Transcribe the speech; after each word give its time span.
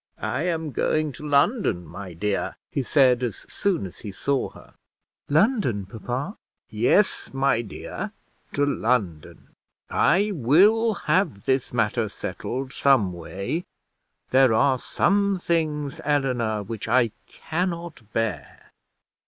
"I 0.17 0.41
am 0.47 0.71
going 0.71 1.11
to 1.11 1.27
London, 1.27 1.85
my 1.85 2.13
dear," 2.13 2.55
he 2.71 2.81
said 2.81 3.21
as 3.21 3.45
soon 3.53 3.85
as 3.85 3.99
he 3.99 4.11
saw 4.11 4.49
her. 4.49 4.73
"London, 5.29 5.85
papa!" 5.85 6.37
"Yes, 6.71 7.29
my 7.33 7.61
dear, 7.61 8.11
to 8.53 8.65
London; 8.65 9.49
I 9.91 10.31
will 10.33 10.95
have 11.05 11.45
this 11.45 11.71
matter 11.71 12.09
settled 12.09 12.73
some 12.73 13.13
way; 13.13 13.63
there 14.31 14.55
are 14.55 14.79
some 14.79 15.37
things, 15.39 16.01
Eleanor, 16.03 16.63
which 16.63 16.87
I 16.87 17.11
cannot 17.27 18.01
bear." 18.11 18.71